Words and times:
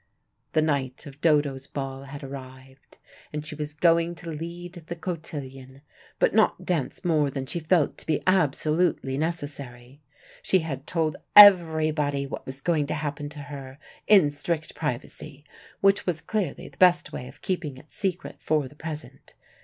The 0.53 0.63
night 0.63 1.05
of 1.05 1.21
Dodo's 1.21 1.67
ball 1.67 2.05
had 2.05 2.23
arrived, 2.23 2.97
and 3.31 3.45
she 3.45 3.53
was 3.53 3.75
going 3.75 4.15
to 4.15 4.31
lead 4.31 4.81
the 4.87 4.95
cotillion, 4.95 5.83
but 6.17 6.33
not 6.33 6.65
dance 6.65 7.05
more 7.05 7.29
than 7.29 7.45
she 7.45 7.59
felt 7.59 7.99
to 7.99 8.07
be 8.07 8.19
absolutely 8.25 9.15
necessary. 9.19 10.01
She 10.41 10.61
had 10.61 10.87
told 10.87 11.17
everybody 11.35 12.25
what 12.25 12.47
was 12.47 12.61
going 12.61 12.87
to 12.87 12.95
happen 12.95 13.29
to 13.29 13.41
her, 13.53 13.77
in 14.07 14.31
strict 14.31 14.73
privacy, 14.73 15.45
which 15.81 16.07
was 16.07 16.19
clearly 16.19 16.67
the 16.67 16.77
best 16.77 17.13
way 17.13 17.27
of 17.27 17.43
keeping 17.43 17.77
it 17.77 17.91
secret 17.91 18.37
for 18.39 18.67
the 18.67 18.73
present. 18.75 19.35